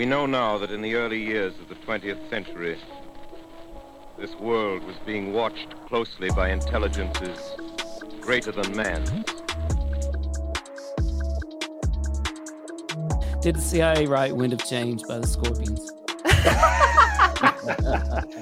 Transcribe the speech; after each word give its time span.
We 0.00 0.06
know 0.06 0.24
now 0.24 0.56
that 0.56 0.70
in 0.70 0.80
the 0.80 0.94
early 0.94 1.22
years 1.22 1.52
of 1.60 1.68
the 1.68 1.74
20th 1.74 2.30
century, 2.30 2.78
this 4.18 4.34
world 4.36 4.82
was 4.84 4.96
being 5.04 5.34
watched 5.34 5.78
closely 5.88 6.30
by 6.30 6.48
intelligences 6.48 7.38
greater 8.22 8.50
than 8.50 8.74
man. 8.74 9.04
Did 13.42 13.56
the 13.56 13.60
CIA 13.60 14.06
write 14.06 14.34
Wind 14.34 14.54
of 14.54 14.64
Change 14.64 15.02
by 15.06 15.18
the 15.18 15.26
Scorpions? 15.26 15.92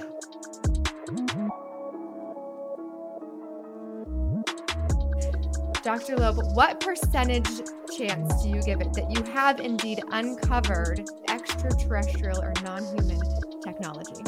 Dr. 5.89 6.19
Loeb, 6.19 6.55
what 6.55 6.81
percentage 6.81 7.49
chance 7.97 8.43
do 8.43 8.51
you 8.51 8.61
give 8.61 8.83
it 8.83 8.93
that 8.93 9.11
you 9.11 9.23
have 9.33 9.59
indeed 9.59 10.03
uncovered 10.11 11.03
extraterrestrial 11.31 12.43
or 12.43 12.53
non 12.63 12.85
human 12.85 13.19
technology? 13.65 14.23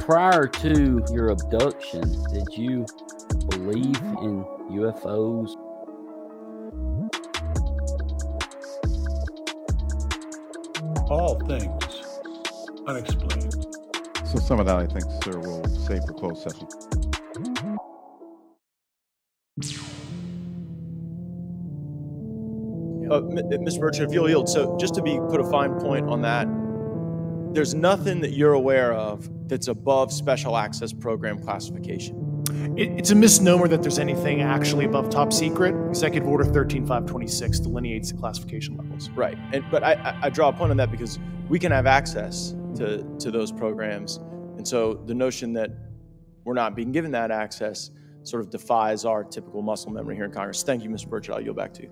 Prior 0.00 0.48
to 0.48 1.04
your 1.12 1.28
abduction, 1.28 2.02
did 2.32 2.48
you 2.56 2.84
believe 3.50 4.02
in 4.22 4.44
UFOs? 4.72 5.54
All 11.08 11.38
things 11.46 12.02
unexplained. 12.88 13.83
So 14.34 14.40
some 14.40 14.58
of 14.58 14.66
that, 14.66 14.76
I 14.76 14.86
think, 14.88 15.04
sir, 15.22 15.38
will 15.38 15.64
save 15.86 16.02
for 16.06 16.12
closed 16.12 16.42
session. 16.42 16.66
Uh, 23.08 23.20
Mr. 23.20 23.78
Burchett, 23.78 24.08
if 24.08 24.12
you'll 24.12 24.28
yield, 24.28 24.48
so 24.48 24.76
just 24.76 24.96
to 24.96 25.02
be 25.02 25.20
put 25.28 25.40
a 25.40 25.44
fine 25.44 25.78
point 25.78 26.08
on 26.08 26.22
that, 26.22 26.48
there's 27.54 27.74
nothing 27.74 28.20
that 28.22 28.32
you're 28.32 28.54
aware 28.54 28.92
of 28.92 29.30
that's 29.48 29.68
above 29.68 30.12
special 30.12 30.56
access 30.56 30.92
program 30.92 31.38
classification. 31.38 32.42
It, 32.76 32.90
it's 32.98 33.12
a 33.12 33.14
misnomer 33.14 33.68
that 33.68 33.82
there's 33.82 34.00
anything 34.00 34.42
actually 34.42 34.86
above 34.86 35.10
top 35.10 35.32
secret. 35.32 35.76
Executive 35.90 36.28
Order 36.28 36.42
13526 36.42 37.60
delineates 37.60 38.10
the 38.10 38.18
classification 38.18 38.76
levels. 38.76 39.10
Right, 39.10 39.38
and 39.52 39.64
but 39.70 39.84
I, 39.84 40.18
I 40.22 40.30
draw 40.30 40.48
a 40.48 40.52
point 40.52 40.72
on 40.72 40.76
that 40.78 40.90
because 40.90 41.20
we 41.48 41.60
can 41.60 41.70
have 41.70 41.86
access 41.86 42.56
to 42.74 43.04
to 43.18 43.30
those 43.30 43.52
programs, 43.52 44.16
and 44.56 44.66
so 44.66 44.94
the 44.94 45.14
notion 45.14 45.52
that 45.54 45.70
we're 46.44 46.54
not 46.54 46.76
being 46.76 46.92
given 46.92 47.10
that 47.12 47.30
access 47.30 47.90
sort 48.22 48.42
of 48.42 48.50
defies 48.50 49.04
our 49.04 49.24
typical 49.24 49.62
muscle 49.62 49.90
memory 49.90 50.16
here 50.16 50.24
in 50.24 50.32
Congress. 50.32 50.62
Thank 50.62 50.82
you, 50.82 50.90
Mr. 50.90 51.08
Burchett. 51.08 51.34
I'll 51.34 51.40
yield 51.40 51.56
back 51.56 51.72
to 51.74 51.82
you. 51.82 51.90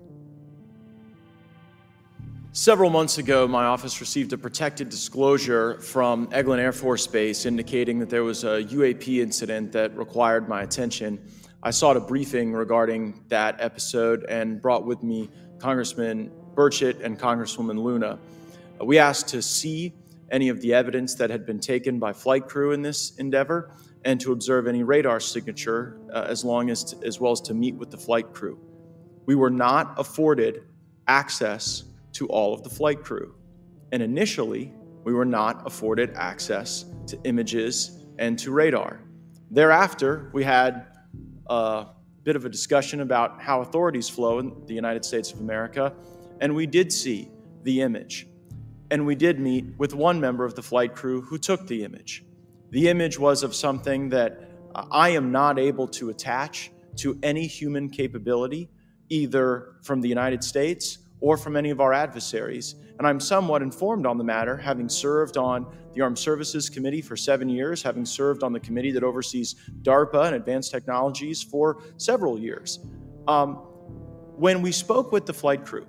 Several 2.55 2.91
months 2.91 3.17
ago, 3.17 3.47
my 3.47 3.63
office 3.63 3.99
received 3.99 4.31
a 4.33 4.37
protected 4.37 4.89
disclosure 4.89 5.79
from 5.79 6.27
Eglin 6.27 6.59
Air 6.59 6.71
Force 6.71 7.07
Base 7.07 7.47
indicating 7.47 7.97
that 7.97 8.11
there 8.11 8.23
was 8.23 8.43
a 8.43 8.63
UAP 8.63 9.21
incident 9.23 9.71
that 9.71 9.97
required 9.97 10.47
my 10.47 10.61
attention. 10.61 11.19
I 11.63 11.71
sought 11.71 11.97
a 11.97 11.99
briefing 11.99 12.53
regarding 12.53 13.23
that 13.29 13.55
episode 13.59 14.25
and 14.29 14.61
brought 14.61 14.85
with 14.85 15.01
me 15.01 15.31
Congressman 15.57 16.29
Burchett 16.53 17.03
and 17.03 17.19
Congresswoman 17.19 17.81
Luna. 17.81 18.19
We 18.79 18.99
asked 18.99 19.29
to 19.29 19.41
see 19.41 19.93
any 20.31 20.49
of 20.49 20.61
the 20.61 20.73
evidence 20.73 21.15
that 21.15 21.29
had 21.29 21.45
been 21.45 21.59
taken 21.59 21.99
by 21.99 22.13
flight 22.13 22.47
crew 22.47 22.71
in 22.71 22.81
this 22.81 23.15
endeavor 23.17 23.71
and 24.05 24.19
to 24.19 24.31
observe 24.31 24.67
any 24.67 24.83
radar 24.83 25.19
signature 25.19 25.99
uh, 26.13 26.25
as 26.27 26.43
long 26.43 26.69
as 26.69 26.83
to, 26.83 27.05
as 27.05 27.19
well 27.19 27.31
as 27.31 27.41
to 27.41 27.53
meet 27.53 27.75
with 27.75 27.91
the 27.91 27.97
flight 27.97 28.33
crew. 28.33 28.59
We 29.25 29.35
were 29.35 29.49
not 29.49 29.93
afforded 29.97 30.63
access 31.07 31.83
to 32.13 32.27
all 32.27 32.53
of 32.53 32.63
the 32.63 32.69
flight 32.69 33.03
crew. 33.03 33.35
And 33.91 34.01
initially, 34.01 34.73
we 35.03 35.13
were 35.13 35.25
not 35.25 35.65
afforded 35.65 36.13
access 36.15 36.85
to 37.07 37.19
images 37.23 38.05
and 38.17 38.37
to 38.39 38.51
radar. 38.51 39.01
Thereafter, 39.51 40.29
we 40.33 40.43
had 40.43 40.87
a 41.47 41.87
bit 42.23 42.35
of 42.35 42.45
a 42.45 42.49
discussion 42.49 43.01
about 43.01 43.41
how 43.41 43.61
authorities 43.61 44.09
flow 44.09 44.39
in 44.39 44.65
the 44.65 44.73
United 44.73 45.05
States 45.05 45.31
of 45.31 45.39
America, 45.39 45.93
and 46.41 46.55
we 46.55 46.65
did 46.65 46.91
see 46.91 47.29
the 47.63 47.81
image. 47.81 48.27
And 48.93 49.07
we 49.07 49.15
did 49.15 49.39
meet 49.39 49.65
with 49.79 49.95
one 49.95 50.21
member 50.21 50.45
of 50.45 50.53
the 50.53 50.61
flight 50.61 50.93
crew 50.93 51.23
who 51.23 51.39
took 51.39 51.65
the 51.65 51.83
image. 51.83 52.23
The 52.69 52.89
image 52.89 53.17
was 53.17 53.41
of 53.41 53.55
something 53.55 54.09
that 54.09 54.51
I 54.91 55.09
am 55.09 55.31
not 55.31 55.57
able 55.57 55.87
to 55.87 56.11
attach 56.11 56.71
to 56.97 57.17
any 57.23 57.47
human 57.47 57.89
capability, 57.89 58.69
either 59.09 59.77
from 59.81 60.01
the 60.01 60.07
United 60.07 60.43
States 60.43 60.99
or 61.21 61.37
from 61.37 61.55
any 61.55 61.71
of 61.71 61.81
our 61.81 61.91
adversaries. 61.91 62.75
And 62.99 63.07
I'm 63.07 63.19
somewhat 63.19 63.63
informed 63.63 64.05
on 64.05 64.19
the 64.19 64.23
matter, 64.23 64.55
having 64.55 64.87
served 64.89 65.37
on 65.37 65.75
the 65.95 66.01
Armed 66.01 66.19
Services 66.19 66.69
Committee 66.69 67.01
for 67.01 67.17
seven 67.17 67.49
years, 67.49 67.81
having 67.81 68.05
served 68.05 68.43
on 68.43 68.53
the 68.53 68.59
committee 68.59 68.91
that 68.91 69.03
oversees 69.03 69.55
DARPA 69.81 70.27
and 70.27 70.35
advanced 70.35 70.69
technologies 70.69 71.41
for 71.41 71.81
several 71.97 72.37
years. 72.37 72.79
Um, 73.27 73.55
when 74.35 74.61
we 74.61 74.71
spoke 74.71 75.11
with 75.11 75.25
the 75.25 75.33
flight 75.33 75.65
crew, 75.65 75.87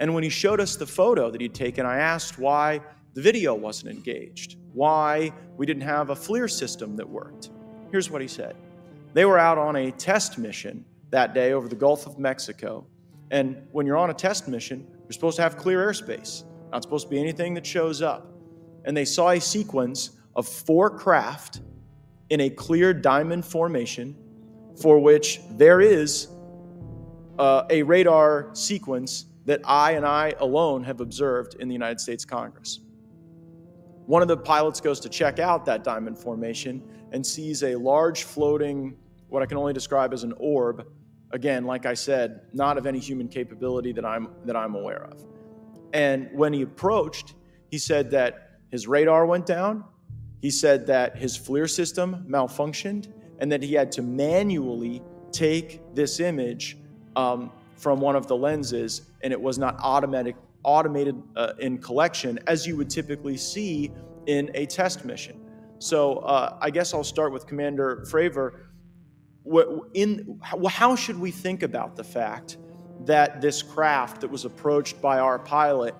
and 0.00 0.14
when 0.14 0.22
he 0.22 0.30
showed 0.30 0.60
us 0.60 0.76
the 0.76 0.86
photo 0.86 1.30
that 1.30 1.40
he'd 1.40 1.54
taken, 1.54 1.84
I 1.86 1.98
asked 1.98 2.38
why 2.38 2.80
the 3.14 3.22
video 3.22 3.54
wasn't 3.54 3.90
engaged, 3.90 4.56
why 4.72 5.32
we 5.56 5.66
didn't 5.66 5.82
have 5.82 6.10
a 6.10 6.14
FLIR 6.14 6.50
system 6.50 6.96
that 6.96 7.08
worked. 7.08 7.50
Here's 7.90 8.10
what 8.10 8.22
he 8.22 8.28
said 8.28 8.56
They 9.14 9.24
were 9.24 9.38
out 9.38 9.58
on 9.58 9.76
a 9.76 9.90
test 9.92 10.38
mission 10.38 10.84
that 11.10 11.34
day 11.34 11.52
over 11.52 11.68
the 11.68 11.76
Gulf 11.76 12.06
of 12.06 12.18
Mexico 12.18 12.86
and 13.30 13.66
when 13.72 13.86
you're 13.86 13.96
on 13.96 14.10
a 14.10 14.14
test 14.14 14.48
mission, 14.48 14.86
you're 15.02 15.12
supposed 15.12 15.36
to 15.36 15.42
have 15.42 15.56
clear 15.56 15.86
airspace, 15.86 16.44
not 16.72 16.82
supposed 16.82 17.06
to 17.06 17.10
be 17.10 17.20
anything 17.20 17.54
that 17.54 17.66
shows 17.66 18.02
up. 18.02 18.32
And 18.84 18.96
they 18.96 19.04
saw 19.04 19.30
a 19.30 19.40
sequence 19.40 20.10
of 20.34 20.48
four 20.48 20.90
craft 20.90 21.60
in 22.30 22.40
a 22.40 22.50
clear 22.50 22.94
diamond 22.94 23.44
formation 23.44 24.16
for 24.80 24.98
which 24.98 25.40
there 25.52 25.80
is 25.80 26.28
uh, 27.38 27.64
a 27.70 27.82
radar 27.82 28.50
sequence 28.54 29.26
that 29.48 29.62
I 29.64 29.92
and 29.92 30.04
I 30.04 30.34
alone 30.40 30.84
have 30.84 31.00
observed 31.00 31.54
in 31.58 31.68
the 31.68 31.72
United 31.72 31.98
States 31.98 32.22
Congress. 32.22 32.80
One 34.04 34.20
of 34.20 34.28
the 34.28 34.36
pilots 34.36 34.78
goes 34.78 35.00
to 35.00 35.08
check 35.08 35.38
out 35.38 35.64
that 35.64 35.82
diamond 35.82 36.18
formation 36.18 36.82
and 37.12 37.26
sees 37.26 37.62
a 37.62 37.74
large 37.74 38.24
floating, 38.24 38.94
what 39.30 39.42
I 39.42 39.46
can 39.46 39.56
only 39.56 39.72
describe 39.72 40.12
as 40.12 40.22
an 40.22 40.34
orb, 40.36 40.86
again, 41.30 41.64
like 41.64 41.86
I 41.86 41.94
said, 41.94 42.42
not 42.52 42.76
of 42.76 42.84
any 42.84 42.98
human 42.98 43.26
capability 43.26 43.90
that 43.92 44.04
I'm 44.04 44.28
that 44.44 44.54
I'm 44.54 44.74
aware 44.74 45.04
of. 45.04 45.24
And 45.94 46.28
when 46.34 46.52
he 46.52 46.60
approached, 46.60 47.32
he 47.70 47.78
said 47.78 48.10
that 48.10 48.60
his 48.70 48.86
radar 48.86 49.24
went 49.24 49.46
down. 49.46 49.82
He 50.42 50.50
said 50.50 50.86
that 50.88 51.16
his 51.16 51.38
FLIR 51.38 51.70
system 51.70 52.26
malfunctioned, 52.28 53.10
and 53.38 53.50
that 53.50 53.62
he 53.62 53.72
had 53.72 53.92
to 53.92 54.02
manually 54.02 55.02
take 55.32 55.80
this 55.94 56.20
image 56.20 56.76
um, 57.16 57.50
from 57.76 58.02
one 58.02 58.14
of 58.14 58.26
the 58.26 58.36
lenses, 58.36 59.07
and 59.22 59.32
it 59.32 59.40
was 59.40 59.58
not 59.58 59.76
automatic 59.80 60.36
automated 60.64 61.20
uh, 61.36 61.52
in 61.60 61.78
collection 61.78 62.38
as 62.46 62.66
you 62.66 62.76
would 62.76 62.90
typically 62.90 63.36
see 63.36 63.90
in 64.26 64.50
a 64.54 64.66
test 64.66 65.04
mission. 65.04 65.40
So 65.78 66.16
uh, 66.18 66.58
I 66.60 66.70
guess 66.70 66.92
I'll 66.92 67.04
start 67.04 67.32
with 67.32 67.46
Commander 67.46 68.04
Fravor 68.10 68.64
in 69.94 70.40
how 70.44 70.94
should 70.94 71.18
we 71.18 71.30
think 71.30 71.62
about 71.62 71.96
the 71.96 72.04
fact 72.04 72.58
that 73.04 73.40
this 73.40 73.62
craft 73.62 74.20
that 74.20 74.30
was 74.30 74.44
approached 74.44 75.00
by 75.00 75.18
our 75.18 75.38
pilot 75.38 75.94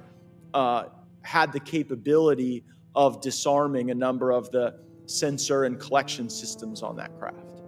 uh, 0.53 0.85
had 1.23 1.53
the 1.53 1.61
capability 1.61 2.65
of 2.95 3.21
disarming 3.21 3.91
a 3.91 3.95
number 3.95 4.33
of 4.33 4.51
the 4.51 4.79
sensor 5.07 5.65
and 5.65 5.79
collection 5.79 6.29
systems 6.29 6.83
on 6.83 6.97
that 6.97 7.17
craft? 7.19 7.63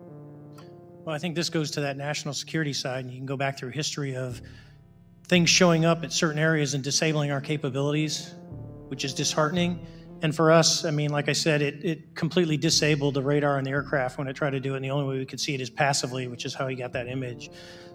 Well, 1.05 1.15
I 1.15 1.19
think 1.19 1.35
this 1.35 1.49
goes 1.49 1.71
to 1.73 1.81
that 1.81 1.97
national 1.97 2.35
security 2.35 2.73
side, 2.73 3.05
and 3.05 3.11
you 3.11 3.19
can 3.19 3.27
go 3.27 3.37
back 3.37 3.59
through 3.59 3.71
history 3.71 4.15
of 4.17 4.43
things 5.31 5.49
showing 5.49 5.85
up 5.85 6.03
at 6.03 6.13
certain 6.13 6.41
areas 6.41 6.75
and 6.75 6.83
disabling 6.83 7.31
our 7.31 7.41
capabilities, 7.41 8.35
which 8.89 9.05
is 9.05 9.15
disheartening. 9.15 9.87
And 10.23 10.35
for 10.35 10.51
us, 10.51 10.85
I 10.85 10.91
mean, 10.91 11.11
like 11.11 11.29
I 11.29 11.35
said, 11.35 11.63
it, 11.63 11.85
it 11.85 12.17
completely 12.17 12.57
disabled 12.57 13.15
the 13.15 13.23
radar 13.23 13.57
on 13.57 13.63
the 13.63 13.71
aircraft 13.71 14.19
when 14.19 14.27
it 14.27 14.35
tried 14.35 14.51
to 14.51 14.61
do 14.61 14.75
it. 14.75 14.79
And 14.79 14.85
the 14.85 14.91
only 14.91 15.07
way 15.07 15.19
we 15.19 15.25
could 15.25 15.39
see 15.39 15.55
it 15.55 15.61
is 15.61 15.71
passively, 15.71 16.27
which 16.27 16.45
is 16.45 16.53
how 16.53 16.67
he 16.67 16.75
got 16.75 16.93
that 16.95 17.07
image. 17.07 17.49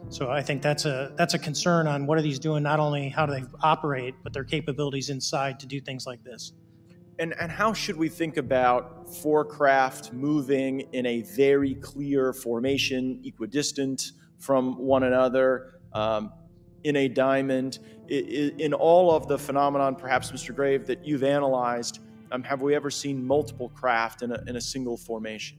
So 0.07 0.31
I 0.31 0.41
think 0.41 0.61
that's 0.61 0.85
a 0.85 1.11
that's 1.17 1.33
a 1.33 1.39
concern 1.39 1.87
on 1.87 2.05
what 2.07 2.17
are 2.17 2.21
these 2.21 2.39
doing? 2.39 2.63
Not 2.63 2.79
only 2.79 3.09
how 3.09 3.25
do 3.25 3.33
they 3.33 3.43
operate, 3.61 4.15
but 4.23 4.31
their 4.31 4.45
capabilities 4.45 5.09
inside 5.09 5.59
to 5.59 5.67
do 5.67 5.81
things 5.81 6.07
like 6.07 6.23
this. 6.23 6.53
And 7.19 7.35
and 7.37 7.51
how 7.51 7.73
should 7.73 7.97
we 7.97 8.07
think 8.07 8.37
about 8.37 9.13
four 9.13 9.43
craft 9.43 10.13
moving 10.13 10.81
in 10.93 11.05
a 11.05 11.23
very 11.23 11.75
clear 11.75 12.31
formation, 12.31 13.21
equidistant 13.25 14.13
from 14.39 14.77
one 14.77 15.03
another? 15.03 15.81
Um, 15.91 16.31
in 16.85 16.95
a 16.97 17.07
diamond, 17.07 17.79
in 18.07 18.73
all 18.73 19.11
of 19.11 19.27
the 19.27 19.37
phenomenon, 19.37 19.95
perhaps, 19.95 20.31
Mr. 20.31 20.55
Graves, 20.55 20.87
that 20.87 21.03
you've 21.03 21.23
analyzed, 21.23 21.99
um, 22.31 22.43
have 22.43 22.61
we 22.61 22.75
ever 22.75 22.91
seen 22.91 23.25
multiple 23.25 23.69
craft 23.69 24.21
in 24.21 24.31
a, 24.31 24.43
in 24.47 24.55
a 24.55 24.61
single 24.61 24.95
formation? 24.95 25.57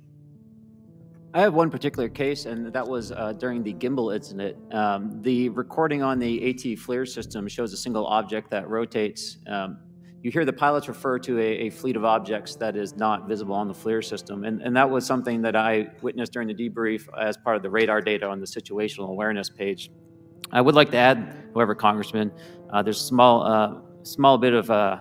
I 1.35 1.41
have 1.41 1.53
one 1.53 1.69
particular 1.69 2.09
case, 2.09 2.47
and 2.47 2.73
that 2.73 2.87
was 2.87 3.11
uh, 3.11 3.33
during 3.33 3.65
the 3.65 3.75
gimbal 3.75 4.15
incident. 4.15 4.57
Um, 4.73 5.21
the 5.21 5.49
recording 5.49 6.01
on 6.01 6.21
the 6.21 6.49
AT 6.49 6.79
FLIR 6.79 7.09
system 7.09 7.49
shows 7.49 7.73
a 7.73 7.77
single 7.77 8.07
object 8.07 8.51
that 8.53 8.69
rotates. 8.69 9.39
Um, 9.49 9.79
you 10.23 10.31
hear 10.31 10.45
the 10.45 10.53
pilots 10.53 10.87
refer 10.87 11.19
to 11.19 11.39
a, 11.39 11.67
a, 11.67 11.71
fleet 11.71 11.97
of 11.97 12.05
objects 12.05 12.55
that 12.57 12.77
is 12.77 12.97
not 12.97 13.29
visible 13.29 13.55
on 13.55 13.69
the 13.69 13.75
FLIR 13.75 14.05
system. 14.05 14.45
And, 14.45 14.63
and 14.63 14.77
that 14.77 14.89
was 14.89 15.05
something 15.05 15.43
that 15.43 15.57
I 15.57 15.89
witnessed 16.03 16.33
during 16.33 16.49
the 16.49 16.55
debrief 16.55 17.07
as 17.21 17.37
part 17.37 17.57
of 17.57 17.63
the 17.63 17.71
radar 17.71 18.01
data 18.01 18.27
on 18.27 18.41
the 18.41 18.47
situational 18.47 19.09
awareness 19.09 19.51
page. 19.51 19.91
I 20.53 20.61
would 20.61 20.75
like 20.75 20.91
to 20.93 20.97
add, 20.97 21.51
however, 21.55 21.75
Congressman, 21.75 22.33
uh, 22.71 22.83
there's 22.83 23.01
a 23.01 23.05
small, 23.05 23.43
uh, 23.43 23.81
small 24.03 24.39
bit 24.39 24.53
of 24.53 24.71
uh, 24.71 25.01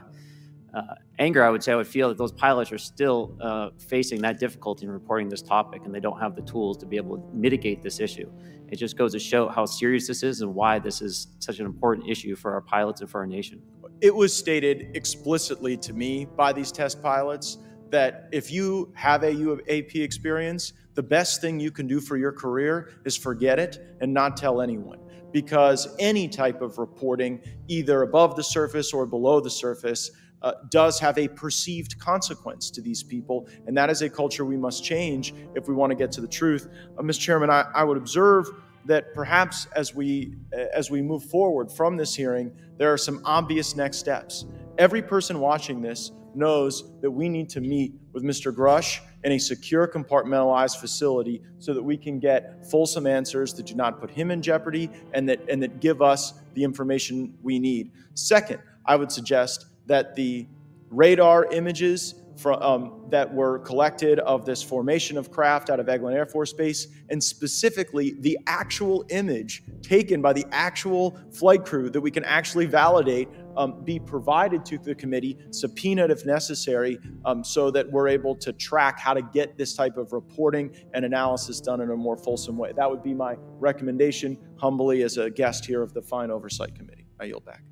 uh, 0.74 0.82
anger, 1.20 1.44
I 1.44 1.50
would 1.50 1.64
say, 1.64 1.72
I 1.72 1.76
would 1.76 1.88
feel 1.88 2.10
that 2.10 2.18
those 2.18 2.32
pilots 2.32 2.72
are 2.72 2.78
still 2.78 3.38
uh, 3.40 3.70
facing 3.78 4.22
that 4.22 4.40
difficulty 4.40 4.86
in 4.86 4.92
reporting 4.92 5.30
this 5.30 5.42
topic 5.42 5.84
and 5.86 5.94
they 5.94 6.00
don't 6.00 6.20
have 6.20 6.36
the 6.36 6.42
tools 6.42 6.78
to 6.78 6.86
be 6.86 6.98
able 6.98 7.18
to 7.18 7.36
mitigate 7.36 7.82
this 7.82 8.00
issue. 8.00 8.30
It 8.70 8.78
just 8.78 8.98
goes 8.98 9.14
to 9.14 9.20
show 9.20 9.48
how 9.48 9.66
serious 9.66 10.08
this 10.08 10.24
is 10.24 10.42
and 10.42 10.54
why 10.54 10.80
this 10.80 11.02
is 11.02 11.28
such 11.40 11.60
an 11.60 11.66
important 11.66 12.10
issue 12.10 12.36
for 12.36 12.54
our 12.54 12.62
pilots 12.62 13.02
and 13.02 13.10
for 13.10 13.20
our 13.20 13.28
nation. 13.28 13.62
It 14.02 14.14
was 14.14 14.36
stated 14.36 14.90
explicitly 14.96 15.78
to 15.78 15.94
me 15.94 16.26
by 16.26 16.52
these 16.52 16.72
test 16.72 17.02
pilots 17.02 17.60
that 17.92 18.28
if 18.32 18.52
you 18.52 18.92
have 18.96 19.24
a 19.24 19.32
AP 19.70 19.96
experience, 19.96 20.74
the 20.96 21.04
best 21.04 21.40
thing 21.40 21.60
you 21.60 21.72
can 21.72 21.88
do 21.88 22.02
for 22.02 22.18
your 22.18 22.32
career 22.32 22.90
is 23.06 23.16
forget 23.16 23.60
it 23.60 23.80
and 24.02 24.14
not 24.14 24.36
tell 24.36 24.60
anyone 24.60 25.00
because 25.36 25.94
any 26.00 26.30
type 26.30 26.62
of 26.62 26.78
reporting, 26.78 27.42
either 27.68 28.04
above 28.04 28.38
the 28.38 28.42
surface 28.42 28.94
or 28.94 29.06
below 29.06 29.42
the 29.42 29.50
surface, 29.50 30.12
uh, 30.42 30.54
does 30.72 30.98
have 30.98 31.18
a 31.18 31.28
perceived 31.28 32.00
consequence 32.00 32.72
to 32.72 32.82
these 32.82 33.04
people. 33.04 33.46
And 33.68 33.76
that 33.76 33.90
is 33.90 34.02
a 34.02 34.10
culture 34.10 34.46
we 34.46 34.56
must 34.56 34.82
change 34.82 35.36
if 35.54 35.68
we 35.68 35.74
want 35.74 35.92
to 35.92 35.96
get 35.96 36.10
to 36.14 36.22
the 36.22 36.28
truth. 36.30 36.70
Uh, 36.98 37.02
Mr. 37.02 37.20
Chairman, 37.20 37.50
I, 37.50 37.66
I 37.76 37.84
would 37.84 37.98
observe 37.98 38.48
that 38.86 39.14
perhaps 39.14 39.68
as 39.76 39.94
we 39.94 40.38
as 40.74 40.90
we 40.90 41.02
move 41.02 41.26
forward 41.26 41.70
from 41.70 41.98
this 41.98 42.16
hearing, 42.16 42.50
there 42.78 42.94
are 42.94 42.98
some 42.98 43.20
obvious 43.26 43.76
next 43.76 43.98
steps. 43.98 44.46
Every 44.78 45.02
person 45.02 45.42
watching 45.42 45.82
this 45.82 46.14
knows 46.34 46.94
that 47.02 47.12
we 47.12 47.28
need 47.28 47.50
to 47.50 47.60
meet 47.60 47.92
with 48.14 48.24
Mr. 48.24 48.56
Grush 48.56 49.02
in 49.26 49.32
a 49.32 49.40
secure, 49.40 49.88
compartmentalized 49.88 50.80
facility 50.80 51.42
so 51.58 51.74
that 51.74 51.82
we 51.82 51.98
can 51.98 52.20
get 52.20 52.64
fulsome 52.70 53.08
answers 53.08 53.56
that 53.56 53.66
do 53.66 53.74
not 53.74 54.00
put 54.00 54.12
him 54.12 54.30
in 54.30 54.40
jeopardy 54.40 54.88
and 55.14 55.28
that 55.28 55.42
and 55.50 55.62
that 55.64 55.82
give 55.82 56.02
us 56.02 56.36
the 56.54 56.64
information 56.64 57.36
we 57.42 57.58
need. 57.58 57.92
Second, 58.14 58.60
I 58.86 58.96
would 58.96 59.12
suggest 59.12 59.66
that 59.88 60.16
the 60.16 60.48
radar 60.92 61.52
images 61.52 62.14
from, 62.36 62.62
um, 62.62 63.06
that 63.10 63.34
were 63.34 63.60
collected 63.60 64.20
of 64.20 64.46
this 64.46 64.62
formation 64.62 65.18
of 65.18 65.32
craft 65.32 65.70
out 65.70 65.80
of 65.80 65.88
Eglin 65.88 66.14
Air 66.14 66.26
Force 66.26 66.54
Base, 66.54 66.88
and 67.10 67.24
specifically 67.24 68.16
the 68.20 68.38
actual 68.46 69.06
image 69.10 69.64
taken 69.82 70.22
by 70.22 70.34
the 70.34 70.46
actual 70.52 71.18
flight 71.32 71.66
crew 71.66 71.90
that 71.90 72.02
we 72.02 72.12
can 72.12 72.26
actually 72.26 72.66
validate 72.66 73.28
um, 73.58 73.84
be 73.84 74.00
provided 74.00 74.66
to 74.66 74.78
the 74.78 74.96
committee, 74.96 75.38
subpoenaed 75.52 76.12
if 76.12 76.26
necessary, 76.26 77.00
um, 77.26 77.44
so 77.44 77.72
that 77.72 77.90
we're 77.90 78.08
able 78.08 78.36
to 78.36 78.54
track 78.54 79.00
how 79.00 79.14
to 79.14 79.22
get 79.22 79.58
this 79.58 79.74
type 79.74 79.98
of 79.98 80.14
reporting 80.14 80.76
and 80.94 81.06
analysis 81.06 81.60
done 81.62 81.82
in 81.82 81.90
a 81.92 81.96
more 81.96 82.18
fulsome 82.18 82.58
way. 82.58 82.72
That 82.76 82.90
would 82.90 83.04
be 83.04 83.14
my 83.14 83.36
recommendation, 83.60 84.38
humbly, 84.58 85.04
as 85.04 85.18
a 85.18 85.30
guest 85.30 85.66
here 85.66 85.82
of 85.82 85.94
the 85.94 86.02
Fine 86.02 86.32
Oversight 86.32 86.76
Committee. 86.76 87.06
I 87.20 87.26
yield 87.26 87.46
back. 87.46 87.64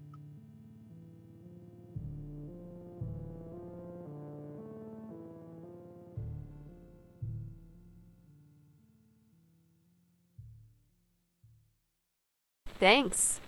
Thanks. 12.79 13.39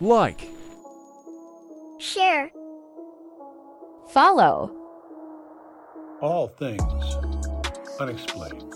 Like. 0.00 0.57
Share. 1.98 2.50
Follow. 4.10 4.70
All 6.20 6.48
things 6.48 7.16
unexplained. 8.00 8.72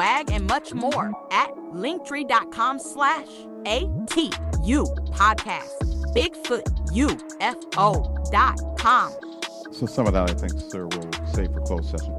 Swag, 0.00 0.30
and 0.30 0.46
much 0.46 0.72
more 0.72 1.12
at 1.30 1.50
linktree.com 1.74 2.78
slash 2.78 3.26
ATU 3.64 5.10
podcast. 5.10 5.76
Bigfoot 6.14 6.64
UFO 6.92 8.30
dot 8.30 8.78
com. 8.78 9.12
So 9.72 9.86
some 9.86 10.06
of 10.06 10.12
that 10.14 10.30
I 10.30 10.34
think, 10.34 10.52
sir, 10.70 10.86
we'll 10.86 11.26
save 11.32 11.52
for 11.52 11.60
closed 11.60 11.90
session. 11.90 12.16